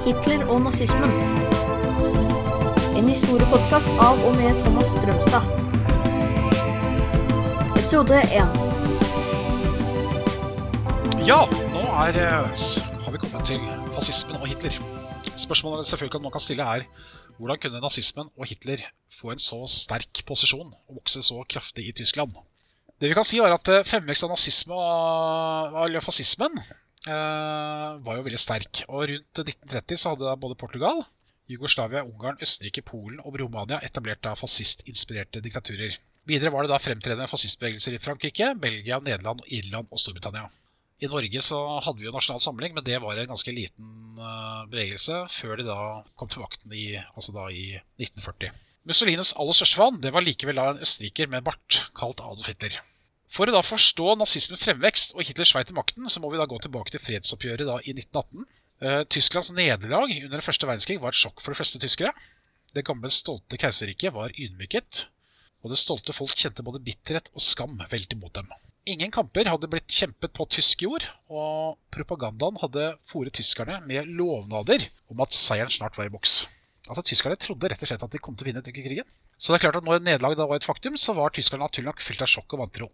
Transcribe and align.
Hitler 0.00 0.46
og 0.48 0.62
nazismen. 0.64 1.10
En 2.96 3.08
historiepodkast 3.10 3.90
av 4.00 4.22
og 4.24 4.32
med 4.38 4.56
Thomas 4.62 4.94
Strømstad. 4.94 5.44
Episode 7.76 8.22
1. 8.24 8.56
Ja, 11.28 11.44
nå 11.74 11.84
er, 12.06 12.16
eh, 12.16 12.48
har 13.04 13.12
vi 13.12 13.20
kommet 13.20 13.44
til 13.52 13.60
fascismen 13.92 14.40
og 14.40 14.48
Hitler. 14.48 14.80
Spørsmålet 15.36 15.84
selvfølgelig 15.86 16.22
man 16.22 16.32
kan 16.32 16.46
stille 16.48 16.64
er 16.64 16.88
hvordan 17.36 17.60
kunne 17.60 17.84
nazismen 17.84 18.32
og 18.38 18.48
Hitler 18.48 18.80
få 19.20 19.32
en 19.32 19.38
så 19.38 19.66
sterk 19.68 20.24
posisjon 20.24 20.72
og 20.88 20.94
vokse 21.02 21.20
så 21.22 21.44
kraftig 21.44 21.88
i 21.88 21.92
Tyskland? 21.92 22.32
Det 23.00 23.08
vi 23.08 23.14
kan 23.14 23.24
si 23.24 23.36
er 23.36 23.52
at 23.52 23.68
eh, 23.68 23.84
Fremvekst 23.84 24.24
av 24.24 24.32
nazisme 24.32 24.72
og 24.72 25.84
eller 25.84 26.00
fascismen 26.00 26.56
var 27.06 28.18
jo 28.18 28.26
veldig 28.26 28.40
sterk. 28.40 28.82
Og 28.88 29.06
Rundt 29.08 29.40
1930 29.42 30.00
så 30.02 30.12
hadde 30.12 30.26
da 30.28 30.36
både 30.36 30.58
Portugal, 30.60 31.00
Jugoslavia, 31.50 32.04
Ungarn, 32.06 32.38
Østerrike, 32.44 32.84
Polen 32.86 33.20
og 33.24 33.38
Romania 33.40 33.80
etablert 33.86 34.22
da 34.26 34.36
fascistinspirerte 34.38 35.42
diktaturer. 35.42 35.96
Videre 36.28 36.52
var 36.54 36.66
det 36.66 36.70
da 36.70 36.78
fremtredende 36.78 37.30
fascistbevegelser 37.30 37.96
i 37.96 38.02
Frankrike, 38.02 38.52
Belgia, 38.60 39.00
Nederland, 39.02 39.42
Irland 39.48 39.88
og 39.90 40.02
Storbritannia. 40.02 40.46
I 41.00 41.08
Norge 41.08 41.40
så 41.42 41.58
hadde 41.80 42.02
vi 42.02 42.06
jo 42.06 42.12
Nasjonal 42.12 42.42
Samling, 42.44 42.74
men 42.76 42.84
det 42.84 42.98
var 43.00 43.16
en 43.16 43.30
ganske 43.30 43.54
liten 43.56 44.18
eh, 44.20 44.66
bevegelse 44.68 45.22
før 45.32 45.56
de 45.56 45.64
da 45.64 45.78
kom 46.20 46.28
til 46.28 46.44
makten 46.44 46.74
i, 46.76 46.90
altså 47.16 47.32
da 47.34 47.46
i 47.48 47.72
1940. 48.02 48.52
Mussolinis 48.88 49.32
aller 49.40 49.56
største 49.56 49.80
fan 49.80 49.98
det 50.04 50.12
var 50.12 50.24
likevel 50.24 50.60
da 50.60 50.68
en 50.74 50.84
østerriker 50.84 51.32
med 51.32 51.46
bart, 51.48 51.80
kalt 51.96 52.20
Adolf 52.20 52.52
Hitler. 52.52 52.76
For 53.30 53.46
å 53.46 53.54
da 53.54 53.62
forstå 53.62 54.16
nazismens 54.18 54.64
fremvekst 54.64 55.14
og 55.14 55.22
Hitlers 55.22 55.52
vei 55.54 55.62
til 55.66 55.76
makten, 55.76 56.08
så 56.10 56.22
må 56.22 56.32
vi 56.32 56.40
da 56.40 56.48
gå 56.50 56.58
tilbake 56.64 56.90
til 56.90 57.02
fredsoppgjøret 57.02 57.68
da 57.68 57.76
i 57.84 57.94
1918. 57.94 58.48
Uh, 58.80 59.02
Tysklands 59.12 59.52
nederlag 59.54 60.10
under 60.10 60.38
den 60.38 60.44
første 60.44 60.66
verdenskrig 60.66 60.98
var 61.02 61.14
et 61.14 61.20
sjokk 61.20 61.42
for 61.44 61.54
de 61.54 61.60
fleste 61.60 61.78
tyskere. 61.82 62.10
Det 62.74 62.82
gamle, 62.86 63.10
stolte 63.14 63.58
keiserriket 63.60 64.14
var 64.14 64.34
ydmyket, 64.34 65.04
og 65.62 65.70
det 65.70 65.78
stolte 65.78 66.14
folk 66.16 66.34
kjente 66.38 66.64
både 66.66 66.82
bitterhet 66.82 67.30
og 67.34 67.44
skam 67.44 67.78
velt 67.92 68.14
imot 68.16 68.34
dem. 68.40 68.50
Ingen 68.90 69.12
kamper 69.14 69.46
hadde 69.46 69.68
blitt 69.70 69.92
kjempet 69.92 70.32
på 70.34 70.46
tysk 70.50 70.82
jord, 70.86 71.04
og 71.30 71.76
propagandaen 71.94 72.58
hadde 72.62 72.94
fòret 73.10 73.36
tyskerne 73.36 73.76
med 73.86 74.08
lovnader 74.08 74.88
om 75.12 75.20
at 75.22 75.36
seieren 75.36 75.70
snart 75.70 75.98
var 76.00 76.08
i 76.08 76.14
boks. 76.14 76.40
Altså, 76.88 77.04
Tyskerne 77.06 77.38
trodde 77.38 77.68
rett 77.70 77.84
og 77.84 77.90
slett 77.90 78.02
at 78.02 78.14
de 78.14 78.18
kom 78.18 78.34
til 78.34 78.48
å 78.48 78.50
vinne 78.50 78.64
krigen. 78.74 79.06
Så 79.36 79.52
det 79.52 79.60
er 79.60 79.68
klart 79.68 79.78
at 79.78 79.86
når 79.86 80.02
nederlaget 80.02 80.42
var 80.42 80.58
et 80.58 80.66
faktum, 80.66 80.96
så 80.98 81.14
var 81.14 81.30
tyskerne 81.36 81.62
naturlig 81.62 81.90
nok 81.92 82.02
fylt 82.02 82.24
av 82.24 82.32
sjokk 82.32 82.56
og 82.56 82.64
vantro. 82.64 82.88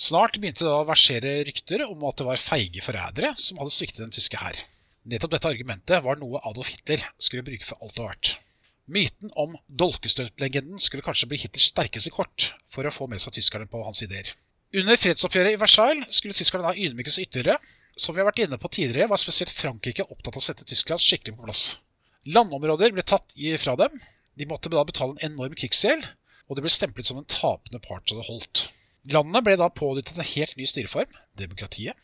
Snart 0.00 0.38
begynte 0.40 0.64
det 0.64 0.72
å 0.72 0.86
versere 0.88 1.34
rykter 1.46 1.84
om 1.84 2.00
at 2.08 2.18
det 2.18 2.26
var 2.26 2.40
feige 2.40 2.84
forrædere 2.84 3.34
som 3.38 3.60
hadde 3.60 3.74
sviktet 3.74 4.00
den 4.04 4.14
tyske 4.14 4.40
hær. 4.40 4.56
Nettopp 5.04 5.34
dette 5.34 5.50
argumentet 5.50 6.04
var 6.04 6.18
noe 6.20 6.40
Adolf 6.46 6.70
Hitler 6.72 7.04
skulle 7.18 7.44
bruke 7.46 7.66
for 7.66 7.78
alt 7.82 7.96
det 7.96 8.02
var 8.02 8.14
verdt. 8.14 8.32
Myten 8.92 9.30
om 9.38 9.54
dolkestøtlegenden 9.68 10.80
skulle 10.82 11.04
kanskje 11.06 11.28
bli 11.30 11.38
Hitlers 11.42 11.68
sterkeste 11.70 12.10
kort 12.14 12.48
for 12.72 12.86
å 12.86 12.94
få 12.94 13.06
med 13.10 13.22
seg 13.22 13.36
tyskerne 13.36 13.68
på 13.70 13.82
hans 13.84 14.02
ideer. 14.04 14.32
Under 14.72 14.96
fredsoppgjøret 14.96 15.54
i 15.54 15.60
Versailles 15.60 16.16
skulle 16.16 16.36
tyskerne 16.36 16.70
da 16.70 16.74
ydmykes 16.74 17.20
ytterligere. 17.22 17.60
Som 18.00 18.16
vi 18.16 18.22
har 18.22 18.30
vært 18.30 18.40
inne 18.40 18.56
på 18.56 18.70
tidligere, 18.72 19.10
var 19.12 19.20
spesielt 19.20 19.52
Frankrike 19.52 20.06
opptatt 20.08 20.38
av 20.38 20.40
å 20.40 20.44
sette 20.46 20.64
Tyskland 20.64 21.02
skikkelig 21.04 21.36
på 21.36 21.44
plass. 21.44 21.64
Landområder 22.24 22.94
ble 22.96 23.04
tatt 23.04 23.34
fra 23.60 23.74
dem, 23.76 23.98
de 24.40 24.48
måtte 24.48 24.72
da 24.72 24.84
betale 24.88 25.18
en 25.18 25.34
enorm 25.34 25.52
krigsgjeld, 25.58 26.06
og 26.48 26.56
de 26.56 26.64
ble 26.64 26.72
stemplet 26.72 27.04
som 27.04 27.20
en 27.20 27.28
tapende 27.28 27.82
part 27.84 28.08
som 28.08 28.22
det 28.22 28.30
holdt. 28.30 28.70
Landet 29.10 29.42
ble 29.42 29.56
da 29.58 29.66
pådyttet 29.66 30.18
en 30.18 30.28
helt 30.30 30.54
ny 30.54 30.66
styreform, 30.68 31.10
demokratiet. 31.34 31.98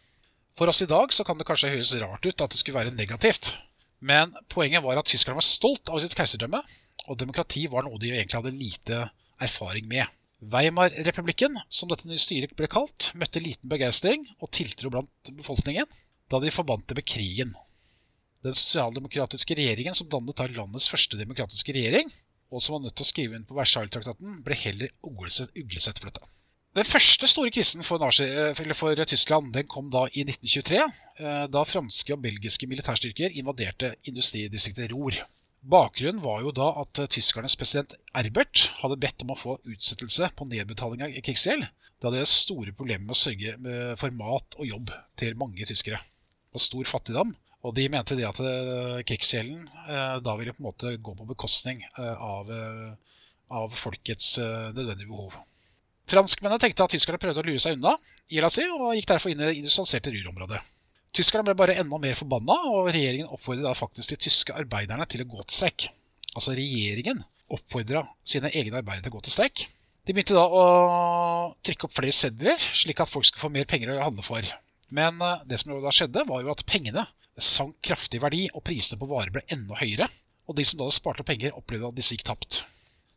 For 0.58 0.66
oss 0.66 0.82
i 0.82 0.88
dag 0.91 1.12
så 1.14 1.22
kan 1.22 1.38
det 1.38 1.46
kanskje 1.46 1.70
høres 1.70 1.94
rart 2.00 2.24
ut 2.27 2.42
at 2.42 2.50
det 2.50 2.58
skulle 2.58 2.80
være 2.80 2.94
negativt, 2.96 3.52
men 4.02 4.32
poenget 4.50 4.82
var 4.82 4.98
at 4.98 5.06
tyskerne 5.06 5.38
var 5.38 5.46
stolt 5.46 5.91
av 5.92 6.00
sitt 6.02 6.16
keiserdømme, 6.19 6.58
og 7.06 7.19
demokrati 7.20 7.69
var 7.70 7.86
noe 7.86 8.00
de 8.02 8.10
egentlig 8.10 8.41
hadde 8.41 8.54
lite 8.56 8.98
erfaring 9.42 9.86
med. 9.91 10.10
Weimar-republikken, 10.42 11.54
som 11.70 11.91
dette 11.91 12.10
nye 12.10 12.19
styret 12.19 12.54
ble 12.59 12.66
kalt, 12.70 13.12
møtte 13.19 13.42
liten 13.42 13.70
begeistring 13.70 14.26
og 14.42 14.50
tiltro 14.54 14.91
blant 14.91 15.30
befolkningen, 15.38 15.86
da 16.30 16.41
de 16.42 16.54
forbandt 16.54 16.91
det 16.91 16.98
med 16.98 17.06
krigen. 17.06 17.54
Den 18.42 18.54
sosialdemokratiske 18.59 19.54
regjeringen 19.59 19.94
som 19.98 20.10
dannet 20.10 20.38
da 20.38 20.47
landets 20.50 20.91
første 20.91 21.19
demokratiske 21.19 21.75
regjering, 21.75 22.10
og 22.50 22.62
som 22.62 22.75
var 22.75 22.84
nødt 22.86 22.98
til 22.98 23.06
å 23.06 23.10
skrive 23.12 23.38
inn 23.38 23.47
på 23.47 23.59
Versailles-traktaten, 23.59 24.42
ble 24.47 24.59
heller 24.59 24.94
uglesett 25.06 26.03
for 26.03 26.10
dette. 26.10 26.26
Den 26.78 26.87
første 26.87 27.27
store 27.27 27.50
krisen 27.50 27.83
for, 27.83 27.99
nazi, 27.99 28.28
for, 28.55 29.00
Tyskland 29.11 29.49
den 29.50 29.66
kom 29.66 29.89
da 29.91 30.05
i 30.12 30.22
1923, 30.22 30.84
da 31.50 31.62
franske 31.66 32.15
og 32.15 32.21
belgiske 32.22 32.69
militærstyrker 32.71 33.34
invaderte 33.41 33.97
industridistriktet 34.06 34.93
Ror. 34.93 35.16
Bakgrunnen 35.66 36.22
var 36.22 36.44
jo 36.44 36.53
da 36.55 36.69
at 36.84 37.00
tyskernes 37.11 37.59
president 37.59 37.97
Erbert 38.15 38.69
hadde 38.78 39.00
bedt 39.03 39.27
om 39.27 39.34
å 39.34 39.39
få 39.41 39.56
utsettelse 39.66 40.31
på 40.39 40.47
nedbetaling 40.53 41.03
av 41.09 41.19
krigsgjeld, 41.19 41.66
da 41.99 42.15
det 42.15 42.22
store 42.31 42.77
problemer 42.78 43.09
med 43.09 43.16
å 43.16 43.21
sørge 43.25 43.59
for 43.99 44.15
mat 44.22 44.60
og 44.60 44.71
jobb 44.71 44.95
til 45.19 45.34
mange 45.43 45.66
tyskere. 45.66 45.99
Og 46.55 46.62
stor 46.62 46.87
fattigdom, 46.95 47.34
og 47.66 47.75
de 47.75 47.91
mente 47.91 48.15
det 48.15 48.31
at 48.31 48.39
krigsgjelden 49.10 49.66
da 50.22 50.39
ville 50.39 50.55
på 50.55 50.62
en 50.62 50.71
måte 50.71 50.95
gå 50.95 51.19
på 51.19 51.31
bekostning 51.34 51.83
av, 51.99 52.55
av 53.50 53.78
folkets 53.83 54.37
nødvendige 54.39 55.10
behov. 55.10 55.41
Franskmennene 56.08 56.60
tenkte 56.62 56.86
at 56.86 56.94
tyskerne 56.94 57.20
prøvde 57.20 57.42
å 57.42 57.46
lure 57.46 57.60
seg 57.60 57.76
unna 57.76 57.96
si, 58.52 58.64
og 58.72 58.94
gikk 58.96 59.08
derfor 59.10 59.32
inn 59.32 59.42
i 59.42 59.48
det 59.48 59.58
industrialiserte 59.58 60.12
Ruhr-området. 60.14 60.60
Tyskerne 61.16 61.44
ble 61.44 61.56
bare 61.56 61.76
enda 61.80 61.98
mer 62.00 62.16
forbanna, 62.16 62.56
og 62.69 62.91
regjeringen 62.92 63.28
oppfordret 63.32 63.76
faktisk 63.76 64.12
de 64.12 64.20
tyske 64.28 64.54
arbeiderne 64.56 65.04
til 65.08 65.24
å 65.24 65.28
gå 65.28 65.44
til 65.44 65.58
streik. 65.60 65.88
Altså 66.34 66.54
regjeringen 66.56 67.20
oppfordra 67.52 68.04
sine 68.28 68.50
egne 68.52 68.80
arbeidere 68.80 69.06
til 69.06 69.12
å 69.12 69.18
gå 69.18 69.26
til 69.26 69.36
streik. 69.36 69.66
De 70.08 70.14
begynte 70.16 70.36
da 70.36 70.44
å 70.48 70.64
trykke 71.64 71.88
opp 71.88 71.97
flere 71.97 72.16
sedler, 72.16 72.56
slik 72.76 73.00
at 73.04 73.10
folk 73.12 73.28
skulle 73.28 73.44
få 73.44 73.52
mer 73.52 73.68
penger 73.68 73.92
å 73.92 74.00
handle 74.06 74.24
for. 74.24 74.44
Men 74.88 75.20
det 75.48 75.60
som 75.60 75.74
da 75.84 75.92
skjedde, 75.92 76.24
var 76.28 76.44
jo 76.44 76.52
at 76.52 76.64
pengene 76.68 77.04
sank 77.36 77.76
kraftig 77.84 78.20
i 78.20 78.22
verdi, 78.22 78.42
og 78.56 78.64
prisene 78.64 79.00
på 79.00 79.08
varer 79.10 79.32
ble 79.34 79.44
enda 79.52 79.76
høyere. 79.80 80.08
Og 80.48 80.56
de 80.56 80.64
som 80.64 80.80
da 80.80 80.86
hadde 80.88 80.97
spart 80.97 81.20
opp 81.20 81.28
penger, 81.28 81.52
opplevde 81.56 81.91
at 81.91 81.98
disse 81.98 82.16
gikk 82.16 82.24
tapt. 82.30 82.62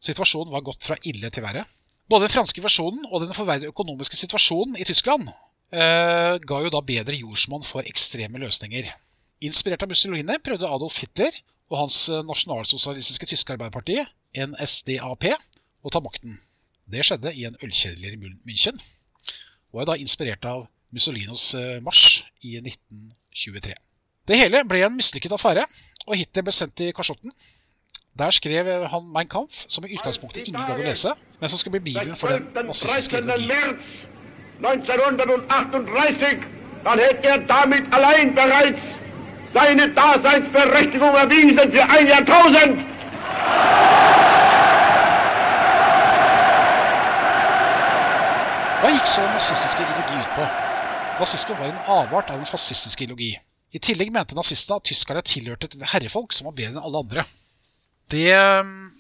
Situasjonen 0.04 0.52
var 0.52 0.66
gått 0.68 0.84
fra 0.84 0.98
ille 1.08 1.32
til 1.32 1.46
verre. 1.46 1.64
Både 2.12 2.28
den 2.28 2.34
franske 2.34 2.64
versjonen 2.64 3.06
og 3.08 3.24
den 3.24 3.36
forverrede 3.36 3.72
økonomiske 3.72 4.18
situasjonen 4.20 4.76
i 4.76 4.88
Tyskland 4.88 5.30
eh, 5.30 6.36
ga 6.44 6.58
jo 6.66 6.72
da 6.74 6.82
bedre 6.84 7.16
jordsmonn 7.16 7.64
for 7.64 7.88
ekstreme 7.88 8.42
løsninger. 8.42 8.90
Inspirert 9.48 9.86
av 9.86 9.92
Mussolini 9.92 10.36
prøvde 10.44 10.68
Adolf 10.68 11.00
Hitler 11.00 11.38
og 11.72 11.86
hans 11.86 12.04
nasjonalsosialistiske 12.28 13.30
tyske 13.32 13.56
arbeiderparti, 13.56 14.02
NSDAP, 14.36 15.30
å 15.82 15.94
ta 15.94 16.02
makten. 16.04 16.36
Det 16.92 17.06
skjedde 17.08 17.32
i 17.32 17.46
en 17.48 17.56
ølkjeller 17.64 18.18
i 18.18 18.20
München, 18.20 18.76
og 19.72 19.82
er 19.82 19.88
da 19.88 19.96
inspirert 19.96 20.44
av 20.52 20.66
Mussolinos 20.92 21.54
marsj 21.86 22.26
i 22.44 22.58
1923. 22.60 23.78
Det 24.28 24.38
hele 24.38 24.62
ble 24.68 24.84
en 24.84 25.00
mislykket 25.00 25.34
affære, 25.38 25.64
og 26.06 26.20
Hitler 26.20 26.46
ble 26.46 26.54
sendt 26.56 26.76
til 26.78 26.92
Kasjotten. 26.96 27.32
Der 28.20 28.32
skrev 28.32 28.88
han 28.88 29.04
Mein 29.14 29.30
Kampf, 29.30 29.66
som 29.68 29.86
i 29.86 29.96
utgangspunktet 29.96 30.48
ingen 30.48 30.66
gadd 30.68 30.80
å 30.80 30.84
lese, 30.84 31.14
men 31.40 31.50
som 31.50 31.60
skal 31.62 31.72
bli 31.72 31.80
bibelen 31.86 32.18
for 32.20 32.28
den 32.34 32.50
nazistiske 32.68 33.22
ideologien. 33.22 33.78
1938, 34.62 36.44
dann 36.84 37.00
hätte 37.00 37.28
er 37.28 37.46
damit 37.48 37.88
allein 37.96 38.36
bereits 38.36 38.84
seine 39.54 39.88
Daseinsberechtigung 39.96 41.16
erwiesen 41.16 41.72
für 41.72 41.84
ein 41.96 42.08
Jahrtausend. 42.08 42.84
Hva 48.82 48.90
gikk 48.92 49.08
så 49.08 49.24
den 49.24 49.36
nazistiske 49.40 49.88
ideologi 49.88 50.20
ut 50.20 50.36
på? 50.36 50.50
Nazisme 51.22 51.58
var 51.60 51.70
en 51.72 51.84
avart 51.96 52.30
av 52.34 52.44
den 52.44 52.50
fascistiske 52.50 53.08
ideologi. 53.08 53.38
I 53.72 53.80
tillegg 53.80 54.12
mente 54.12 54.36
nazistene 54.36 54.82
at 54.82 54.90
tyskerne 54.92 55.24
tilhørte 55.24 55.72
et 55.72 55.94
herrefolk 55.94 56.36
som 56.36 56.50
var 56.50 56.60
bedre 56.60 56.76
enn 56.76 56.84
alle 56.84 57.08
andre. 57.08 57.24
Det 58.12 58.36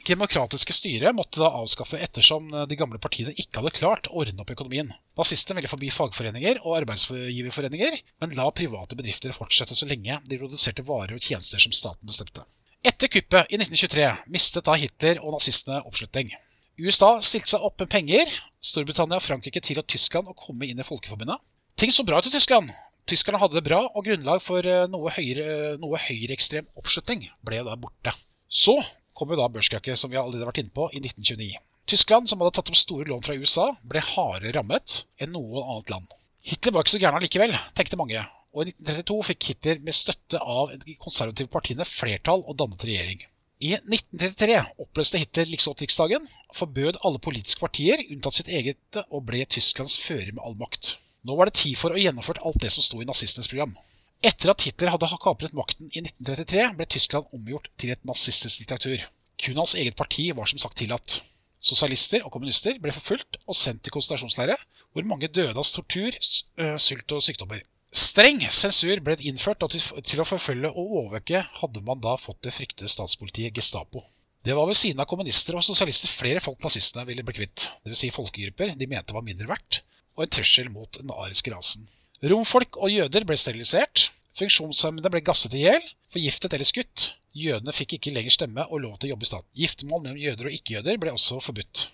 demokratiske 0.08 0.72
styret 0.72 1.16
måtte 1.18 1.42
da 1.42 1.50
avskaffe 1.60 2.00
ettersom 2.00 2.46
de 2.70 2.78
gamle 2.80 3.00
partiene 3.02 3.34
ikke 3.36 3.60
hadde 3.60 3.74
klart 3.76 4.08
å 4.08 4.22
ordne 4.22 4.40
opp 4.40 4.54
økonomien. 4.54 4.88
Nazistene 5.20 5.60
ville 5.60 5.72
forbi 5.72 5.90
fagforeninger 5.92 6.62
og 6.62 6.78
arbeidsgiverforeninger, 6.78 7.98
men 8.24 8.36
la 8.38 8.46
private 8.56 8.96
bedrifter 8.96 9.36
fortsette 9.36 9.76
så 9.76 9.90
lenge 9.90 10.22
de 10.30 10.40
produserte 10.40 10.86
varer 10.88 11.18
og 11.18 11.28
tjenester 11.28 11.60
som 11.60 11.76
staten 11.76 12.08
bestemte. 12.08 12.46
Etter 12.88 13.12
kuppet 13.12 13.52
i 13.52 13.60
1923 13.60 14.08
mistet 14.32 14.66
da 14.66 14.78
Hitler 14.80 15.20
og 15.20 15.36
nazistene 15.36 15.84
oppslutning. 15.84 16.32
USA 16.80 17.12
stilte 17.20 17.52
seg 17.52 17.68
opp 17.68 17.84
med 17.84 17.92
penger, 17.92 18.32
Storbritannia 18.64 19.20
og 19.20 19.26
Frankrike 19.28 19.62
og 19.76 19.92
Tyskland 19.92 20.32
å 20.32 20.38
komme 20.40 20.72
inn 20.72 20.80
i 20.80 20.88
Folkeforbundet. 20.88 21.44
Ting 21.76 21.92
så 21.92 22.08
bra 22.08 22.24
ut 22.24 22.32
i 22.32 22.34
Tyskland. 22.34 22.72
Tyskerne 23.12 23.44
hadde 23.44 23.60
det 23.60 23.68
bra, 23.68 23.84
og 23.92 24.08
grunnlag 24.08 24.42
for 24.46 24.66
noe, 24.90 25.14
høyere, 25.14 25.76
noe 25.82 26.00
høyreekstrem 26.00 26.72
oppslutning 26.80 27.28
ble 27.44 27.60
da 27.68 27.76
borte. 27.76 28.16
Så 28.52 28.78
kom 29.18 29.32
jo 29.32 29.40
da 29.40 29.50
børskrakket 29.52 30.00
som 30.00 30.12
vi 30.12 30.20
allerede 30.20 30.46
har 30.46 30.52
vært 30.52 30.64
inne 30.64 30.76
på 30.76 30.88
i 30.92 31.02
1929. 31.04 31.60
Tyskland, 31.92 32.30
som 32.30 32.42
hadde 32.42 32.56
tatt 32.56 32.70
opp 32.72 32.80
store 32.80 33.10
lån 33.10 33.24
fra 33.26 33.36
USA, 33.36 33.72
ble 33.88 34.04
hardere 34.06 34.54
rammet 34.56 35.02
enn 35.22 35.34
noe 35.36 35.64
annet 35.66 35.92
land. 35.92 36.14
Hitler 36.46 36.74
var 36.74 36.86
ikke 36.86 36.96
så 36.96 37.02
gæren 37.02 37.18
allikevel, 37.20 37.58
tenkte 37.78 38.00
mange, 38.00 38.22
og 38.52 38.64
i 38.64 38.72
1932 38.72 39.18
fikk 39.32 39.50
Hitler 39.52 39.84
med 39.86 39.98
støtte 39.98 40.40
av 40.40 40.72
de 40.86 40.96
konservative 41.02 41.52
partiene 41.52 41.88
flertall 41.88 42.46
og 42.46 42.58
dannet 42.62 42.88
regjering. 42.88 43.22
I 43.62 43.76
1933 43.78 44.58
oppløste 44.82 45.20
Hitler 45.22 45.52
Riksdagen, 45.52 46.24
forbød 46.58 46.98
alle 47.06 47.22
politiske 47.22 47.62
partier, 47.62 48.02
unntatt 48.10 48.40
sitt 48.40 48.50
eget, 48.50 49.02
og 49.12 49.28
ble 49.28 49.44
Tysklands 49.46 50.00
fører 50.02 50.32
med 50.34 50.42
all 50.42 50.58
makt. 50.58 50.96
Nå 51.28 51.36
var 51.38 51.50
det 51.50 51.60
tid 51.60 51.78
for 51.78 51.94
å 51.94 52.02
gjennomføre 52.02 52.42
alt 52.42 52.58
det 52.64 52.72
som 52.74 52.86
sto 52.86 53.04
i 53.04 53.06
nazistenes 53.06 53.52
program. 53.52 53.76
Etter 54.22 54.52
at 54.54 54.62
Hitler 54.62 54.92
hadde 54.94 55.08
kapret 55.18 55.54
makten 55.58 55.90
i 55.90 56.04
1933, 56.04 56.66
ble 56.78 56.86
Tyskland 56.94 57.32
omgjort 57.34 57.72
til 57.82 57.90
et 57.94 58.04
nazistisk 58.06 58.62
diktatur. 58.62 59.02
Kun 59.42 59.58
hans 59.58 59.74
eget 59.74 59.98
parti 59.98 60.28
var 60.38 60.50
som 60.50 60.62
sagt 60.62 60.78
tillatt. 60.78 61.24
Sosialister 61.62 62.22
og 62.26 62.30
kommunister 62.34 62.78
ble 62.82 62.94
forfulgt 62.94 63.40
og 63.48 63.58
sendt 63.58 63.82
til 63.82 63.94
konsentrasjonsleirer, 63.96 64.62
hvor 64.94 65.08
mange 65.10 65.30
døde 65.30 65.58
av 65.58 65.66
tortur, 65.66 66.18
sult 66.22 67.16
og 67.18 67.24
sykdommer. 67.26 67.64
Streng 67.92 68.44
sensur 68.54 69.02
ble 69.04 69.18
innført, 69.26 69.66
og 69.66 69.74
til 69.74 70.22
å 70.22 70.28
forfølge 70.28 70.70
og 70.70 70.94
overvåke 71.00 71.42
hadde 71.58 71.84
man 71.86 72.02
da 72.06 72.14
fått 72.22 72.44
det 72.46 72.54
fryktede 72.56 72.94
statspolitiet 72.94 73.58
Gestapo. 73.58 74.04
Det 74.46 74.54
var 74.58 74.70
ved 74.70 74.78
siden 74.78 75.02
av 75.02 75.10
kommunister 75.10 75.58
og 75.58 75.66
sosialister 75.66 76.10
flere 76.10 76.42
folk 76.42 76.62
nazistene 76.64 77.08
ville 77.10 77.26
bli 77.26 77.36
kvitt, 77.42 77.68
dvs. 77.86 78.06
Si 78.06 78.14
folkegrupper 78.14 78.78
de 78.78 78.90
mente 78.90 79.18
var 79.18 79.26
mindre 79.26 79.50
verdt, 79.50 79.82
og 80.14 80.26
en 80.26 80.34
trussel 80.38 80.70
mot 80.74 81.02
den 81.02 81.14
ariske 81.14 81.54
rasen. 81.54 81.90
Romfolk 82.22 82.78
og 82.78 82.92
jøder 82.94 83.26
ble 83.26 83.38
sterilisert, 83.40 84.10
funksjonshemmede 84.38 85.10
ble 85.14 85.24
gasset 85.26 85.56
i 85.58 85.66
hjel, 85.66 85.88
forgiftet 86.14 86.54
eller 86.54 86.70
skutt, 86.70 87.12
Jødene 87.32 87.72
fikk 87.72 87.96
ikke 87.96 88.12
lenger 88.12 88.34
stemme 88.36 88.66
og 88.68 88.82
lov 88.84 88.98
til 89.00 89.08
å 89.08 89.14
jobbe 89.14 89.24
i 89.24 89.30
staten. 89.30 89.48
Giftermål 89.56 90.02
mellom 90.04 90.20
jøder 90.20 90.50
og 90.50 90.56
ikke-jøder 90.58 90.98
ble 91.00 91.14
også 91.16 91.40
forbudt. 91.44 91.86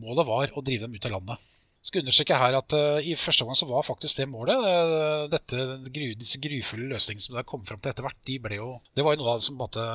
Målet 0.00 0.28
var 0.28 0.52
å 0.52 0.62
drive 0.64 0.84
dem 0.84 0.96
ut 0.96 1.08
av 1.08 1.14
landet. 1.14 1.46
Jeg 1.80 1.88
skal 1.88 2.02
understreke 2.02 2.36
her 2.36 2.56
at 2.58 2.74
uh, 2.76 2.98
I 3.00 3.14
første 3.16 3.46
omgang 3.46 3.56
så 3.56 3.68
var 3.70 3.86
faktisk 3.86 4.20
det 4.20 4.26
målet. 4.28 4.60
Uh, 4.60 5.24
dette, 5.32 5.62
gru, 5.88 6.10
disse 6.20 6.40
grufulle 6.42 6.90
løsningene 6.90 7.24
som 7.24 7.38
kom 7.48 7.64
fram 7.64 7.80
til 7.80 7.94
etter 7.94 8.04
hvert, 8.04 8.18
de 8.28 8.36
ble 8.44 8.58
jo, 8.58 8.74
det 8.92 9.06
var 9.06 9.16
jo 9.16 9.22
noe 9.22 9.32
av 9.32 9.40
det 9.40 9.46
som 9.48 9.56
måte, 9.56 9.86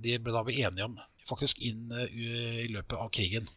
de 0.00 0.16
ble 0.24 0.32
da 0.32 0.44
enige 0.48 0.88
om 0.88 0.96
faktisk 1.28 1.60
inn 1.68 1.92
uh, 1.92 2.08
i 2.08 2.70
løpet 2.72 2.96
av 2.96 3.12
krigen. 3.12 3.52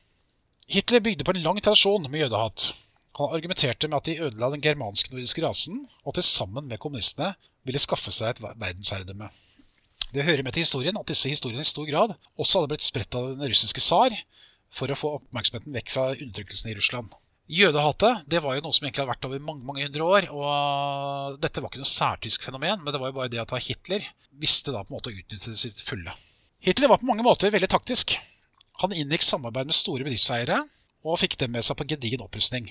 Hitler 0.68 1.00
bygde 1.06 1.24
på 1.24 1.38
en 1.38 1.46
lang 1.46 1.64
tradisjon 1.64 2.12
med 2.12 2.26
jødehat. 2.26 2.74
Han 3.18 3.34
argumenterte 3.34 3.90
med 3.90 3.98
at 3.98 4.08
de 4.10 4.20
ødela 4.28 4.52
den 4.54 4.62
germansk-nordiske 4.62 5.42
rasen, 5.42 5.80
og 6.06 6.14
til 6.14 6.26
sammen 6.26 6.68
med 6.70 6.78
kommunistene 6.82 7.34
ville 7.66 7.82
skaffe 7.82 8.14
seg 8.14 8.36
et 8.36 8.42
verdensherredømme. 8.46 9.30
Det 10.14 10.24
hører 10.24 10.44
med 10.46 10.54
til 10.56 10.64
historien 10.64 10.98
at 11.00 11.10
disse 11.10 11.30
historiene 11.32 11.66
i 11.66 11.68
stor 11.68 11.88
grad 11.90 12.14
også 12.38 12.62
hadde 12.62 12.76
blitt 12.76 12.86
spredt 12.86 13.18
av 13.18 13.32
den 13.34 13.50
russiske 13.50 13.82
tsar 13.84 14.14
for 14.74 14.92
å 14.92 15.00
få 15.00 15.16
oppmerksomheten 15.18 15.74
vekk 15.76 15.92
fra 15.96 16.06
undertrykkelsen 16.14 16.72
i 16.72 16.78
Russland. 16.78 17.10
Jødehatet 17.48 18.28
det 18.30 18.42
var 18.44 18.58
jo 18.58 18.64
noe 18.66 18.76
som 18.76 18.86
egentlig 18.86 19.02
hadde 19.02 19.14
vært 19.14 19.28
over 19.28 19.44
mange 19.50 19.66
mange 19.68 19.84
hundre 19.88 20.08
år. 20.08 20.30
og 20.36 21.42
Dette 21.44 21.64
var 21.64 21.72
ikke 21.72 21.84
noe 21.84 21.92
særtysk 21.92 22.48
fenomen, 22.48 22.82
men 22.84 22.94
det 22.94 23.02
var 23.02 23.12
jo 23.12 23.20
bare 23.20 23.32
det 23.34 23.44
at 23.44 23.54
Hitler 23.64 24.08
visste 24.38 24.74
da 24.76 24.84
på 24.84 24.92
en 24.92 25.00
måte 25.00 25.12
å 25.12 25.18
utnytte 25.18 25.56
sitt 25.60 25.82
fulle. 25.84 26.14
Hitler 26.64 26.92
var 26.92 27.02
på 27.02 27.08
mange 27.10 27.26
måter 27.26 27.54
veldig 27.54 27.72
taktisk. 27.72 28.18
Han 28.84 28.94
inngikk 28.94 29.24
samarbeid 29.26 29.72
med 29.72 29.78
store 29.78 30.06
bedriftseiere 30.06 30.62
og 31.08 31.22
fikk 31.24 31.40
dem 31.42 31.56
med 31.56 31.66
seg 31.66 31.80
på 31.80 31.88
gedigen 31.88 32.24
opprustning. 32.26 32.68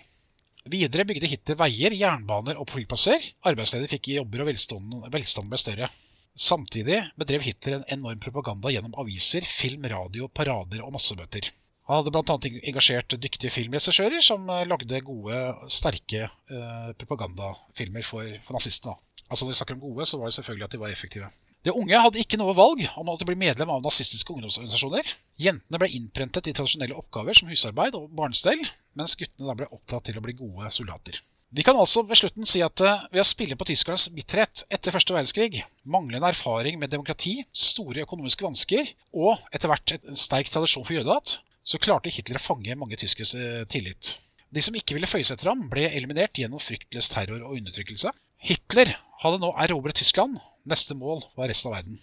Videre 0.66 1.04
bygde 1.06 1.28
Hitler 1.30 1.58
veier, 1.60 1.94
jernbaner 1.94 2.58
og 2.58 2.66
flyplasser. 2.72 3.22
Arbeidsledige 3.46 3.92
fikk 3.94 4.08
jobber, 4.16 4.42
og 4.42 4.48
velstanden 4.50 5.52
ble 5.52 5.60
større. 5.60 5.90
Samtidig 6.36 6.98
bedrev 7.16 7.44
Hitler 7.46 7.78
en 7.78 7.86
enorm 7.96 8.18
propaganda 8.20 8.72
gjennom 8.74 8.96
aviser, 9.00 9.46
film, 9.46 9.86
radio, 9.88 10.26
parader 10.28 10.82
og 10.84 10.92
massemøter. 10.96 11.48
Han 11.86 12.00
hadde 12.00 12.12
bl.a. 12.12 12.36
engasjert 12.66 13.14
dyktige 13.22 13.52
filmregissører 13.54 14.18
som 14.26 14.42
eh, 14.50 14.64
lagde 14.66 15.00
gode, 15.06 15.38
sterke 15.70 16.26
eh, 16.26 16.88
propagandafilmer 16.98 18.04
for, 18.04 18.26
for 18.42 18.58
nazistene. 18.58 18.98
Altså 19.30 19.44
Når 19.46 19.52
vi 19.52 19.58
snakker 19.60 19.78
om 19.78 19.84
gode, 19.86 20.06
så 20.06 20.18
var 20.18 20.28
det 20.28 20.34
selvfølgelig 20.34 20.66
at 20.66 20.74
de 20.74 20.80
var 20.82 20.94
effektive. 20.94 21.30
De 21.66 21.72
unge 21.74 21.98
hadde 21.98 22.20
ikke 22.22 22.38
noe 22.38 22.54
valg 22.54 22.84
om 22.94 23.08
å 23.10 23.16
bli 23.26 23.34
medlem 23.40 23.70
av 23.74 23.80
nazistiske 23.82 24.30
ungdomsorganisasjoner. 24.30 25.08
Jentene 25.42 25.80
ble 25.82 25.88
innprentet 25.98 26.46
i 26.46 26.54
tradisjonelle 26.54 26.94
oppgaver 26.94 27.34
som 27.34 27.50
husarbeid 27.50 27.96
og 27.98 28.12
barnestell, 28.14 28.62
mens 28.94 29.16
guttene 29.18 29.48
da 29.48 29.56
ble 29.58 29.66
opptatt 29.74 30.06
til 30.06 30.20
å 30.20 30.22
bli 30.22 30.36
gode 30.38 30.70
soldater. 30.70 31.18
Vi 31.56 31.64
kan 31.66 31.78
altså 31.78 32.04
ved 32.06 32.20
slutten 32.20 32.46
si 32.46 32.62
at 32.62 32.82
eh, 32.84 33.02
ved 33.10 33.22
å 33.22 33.26
spille 33.26 33.58
på 33.58 33.66
tyskernes 33.66 34.06
bitterhet 34.14 34.62
etter 34.70 34.94
første 34.94 35.14
verdenskrig, 35.14 35.64
manglende 35.82 36.30
erfaring 36.30 36.78
med 36.78 36.92
demokrati, 36.94 37.40
store 37.50 38.06
økonomiske 38.06 38.46
vansker 38.46 38.90
og 39.16 39.42
etter 39.54 39.70
hvert 39.70 39.96
en 39.96 40.18
sterk 40.18 40.50
tradisjon 40.52 40.86
for 40.86 40.98
jødehat, 40.98 41.38
så 41.66 41.82
klarte 41.82 42.14
Hitler 42.14 42.38
å 42.38 42.46
fange 42.46 42.78
mange 42.78 42.98
tyskeres 43.00 43.34
eh, 43.38 43.62
tillit. 43.70 44.16
De 44.54 44.62
som 44.62 44.74
ikke 44.78 44.94
ville 44.94 45.10
føye 45.10 45.26
seg 45.26 45.38
etter 45.38 45.50
ham, 45.50 45.66
ble 45.70 45.88
eliminert 45.88 46.38
gjennom 46.38 46.62
fryktløs 46.62 47.10
terror 47.10 47.42
og 47.42 47.58
undertrykkelse. 47.58 48.14
Hitler 48.46 48.94
hadde 49.22 49.42
nå 49.42 49.50
erobret 49.66 49.98
Tyskland. 49.98 50.38
Neste 50.66 50.94
mål 50.98 51.20
var 51.36 51.46
resten 51.46 51.68
av 51.70 51.76
verden. 51.76 51.98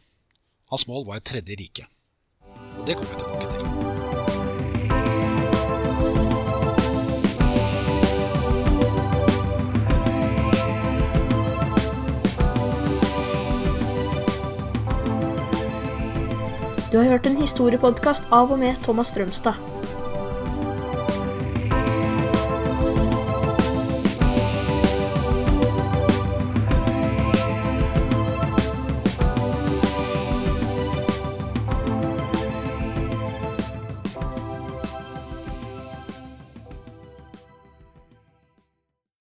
Hans 0.72 0.88
mål 0.88 1.04
var 1.06 1.18
et 1.20 1.26
tredje 1.28 1.56
rike. 1.60 1.84
Og 2.80 2.88
det 2.88 2.96
kommer 2.96 3.12
vi 3.12 3.20
tilbake 3.20 3.48
til. 3.52 3.64
Du 16.92 16.98
har 16.98 17.10
hørt 17.10 17.26
en 17.28 17.42
historiepodkast 17.42 18.32
av 18.32 18.52
og 18.56 18.60
med 18.64 18.80
Thomas 18.88 19.12
Strømstad. 19.12 19.73